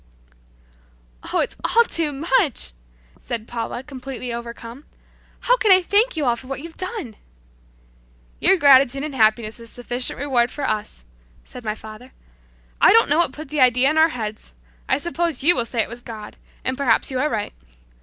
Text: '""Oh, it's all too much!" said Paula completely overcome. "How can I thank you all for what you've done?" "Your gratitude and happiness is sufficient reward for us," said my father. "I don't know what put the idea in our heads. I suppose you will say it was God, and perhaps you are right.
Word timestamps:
'""Oh, 1.31 1.41
it's 1.41 1.55
all 1.63 1.83
too 1.83 2.11
much!" 2.11 2.71
said 3.19 3.47
Paula 3.47 3.83
completely 3.83 4.33
overcome. 4.33 4.85
"How 5.41 5.57
can 5.57 5.71
I 5.71 5.79
thank 5.83 6.17
you 6.17 6.25
all 6.25 6.35
for 6.35 6.47
what 6.47 6.59
you've 6.59 6.75
done?" 6.75 7.17
"Your 8.39 8.57
gratitude 8.57 9.03
and 9.03 9.13
happiness 9.13 9.59
is 9.59 9.69
sufficient 9.69 10.17
reward 10.17 10.49
for 10.49 10.67
us," 10.67 11.05
said 11.43 11.63
my 11.63 11.75
father. 11.75 12.13
"I 12.81 12.93
don't 12.93 13.09
know 13.09 13.19
what 13.19 13.31
put 13.31 13.49
the 13.49 13.61
idea 13.61 13.91
in 13.91 13.97
our 13.99 14.09
heads. 14.09 14.55
I 14.89 14.97
suppose 14.97 15.43
you 15.43 15.55
will 15.55 15.65
say 15.65 15.83
it 15.83 15.87
was 15.89 16.01
God, 16.01 16.37
and 16.65 16.75
perhaps 16.75 17.11
you 17.11 17.19
are 17.19 17.29
right. 17.29 17.53